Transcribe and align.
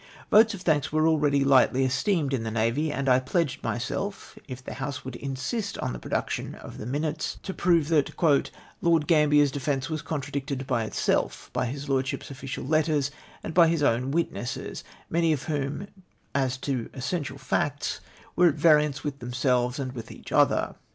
Votes 0.31 0.55
of 0.55 0.63
thanks 0.63 0.91
were 0.91 1.03
ah'eady 1.07 1.45
lightly 1.45 1.85
esteemed 1.85 2.33
in 2.33 2.41
the 2.41 2.49
Navy, 2.49 2.91
and 2.91 3.07
I 3.07 3.19
pledged 3.19 3.61
myself— 3.63 4.35
if 4.47 4.65
the 4.65 4.73
House 4.73 5.01
w^ould 5.01 5.15
insist 5.15 5.77
on 5.77 5.93
the 5.93 5.99
pro 5.99 6.09
duction 6.09 6.55
of 6.55 6.79
the 6.79 6.87
minutes— 6.87 7.37
to 7.43 7.53
prove 7.53 7.87
that" 7.89 8.09
Lord 8.81 9.05
Gambier's 9.05 9.51
defence 9.51 9.91
was 9.91 10.01
contradicted 10.01 10.65
by 10.65 10.85
itself— 10.85 11.51
by 11.53 11.67
his 11.67 11.87
lordship's 11.87 12.31
official 12.31 12.65
letters— 12.65 13.11
and 13.43 13.53
by 13.53 13.67
his 13.67 13.83
own 13.83 14.09
witnesses; 14.09 14.83
many 15.07 15.33
of 15.33 15.43
whom, 15.43 15.85
as 16.33 16.57
to 16.57 16.89
essential 16.95 17.37
facts, 17.37 17.99
were 18.35 18.47
at 18.49 18.55
variance 18.55 19.03
with 19.03 19.19
themselves 19.19 19.77
and 19.77 19.93
Avith 19.93 20.09
each 20.09 20.31
other." 20.31 20.73